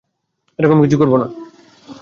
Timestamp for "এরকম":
0.59-0.77